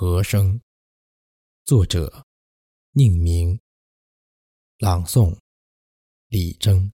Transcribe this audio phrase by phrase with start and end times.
[0.00, 0.60] 和声，
[1.64, 2.24] 作者：
[2.92, 3.58] 宁明，
[4.78, 5.36] 朗诵：
[6.28, 6.92] 李征。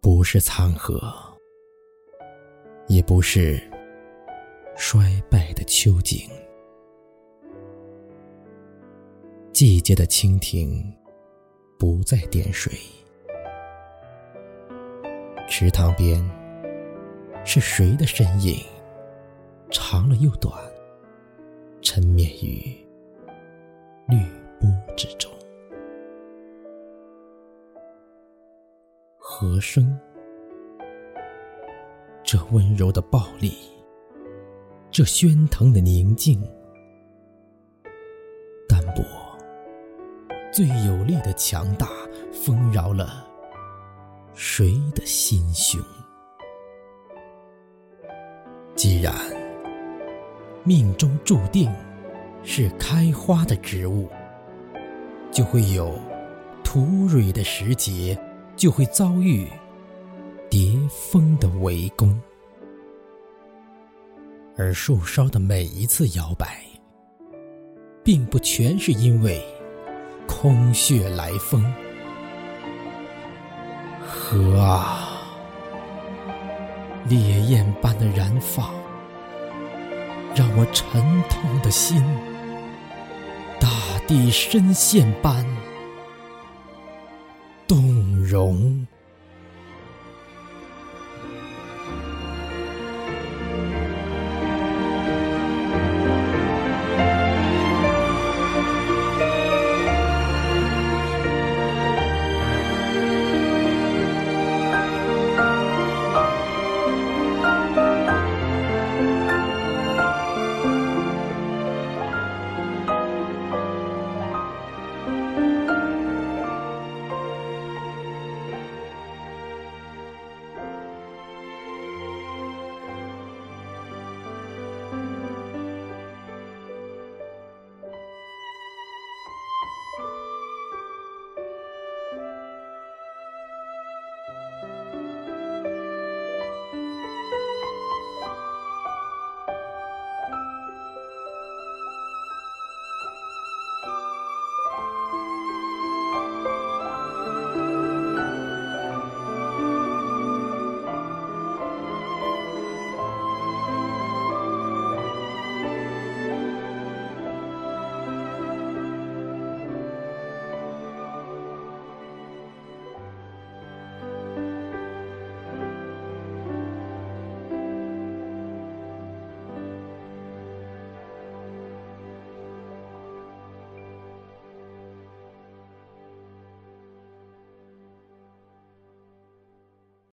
[0.00, 0.98] 不是残荷，
[2.86, 3.62] 也不是
[4.78, 6.26] 衰败的秋景，
[9.52, 10.97] 季节的蜻蜓。
[11.78, 12.72] 不再点水，
[15.48, 16.20] 池塘边
[17.44, 18.60] 是谁的身影？
[19.70, 20.52] 长了又短，
[21.80, 22.76] 沉湎于
[24.08, 24.18] 绿
[24.58, 25.30] 波之中。
[29.16, 29.96] 和声，
[32.24, 33.52] 这温柔的暴力，
[34.90, 36.42] 这喧腾的宁静。
[40.58, 41.88] 最有力的强大，
[42.32, 43.24] 丰饶了
[44.34, 45.80] 谁的心胸？
[48.74, 49.14] 既然
[50.64, 51.72] 命中注定
[52.42, 54.08] 是开花的植物，
[55.30, 55.96] 就会有
[56.64, 58.18] 吐蕊的时节，
[58.56, 59.46] 就会遭遇
[60.50, 62.20] 蝶风的围攻。
[64.56, 66.64] 而树梢的每一次摇摆，
[68.02, 69.40] 并不全是因为。
[70.40, 71.64] 空穴来风，
[74.06, 75.08] 河啊，
[77.08, 78.70] 烈焰般的燃放，
[80.36, 82.00] 让我沉痛的心，
[83.58, 83.68] 大
[84.06, 85.44] 地深陷般
[87.66, 88.86] 动容。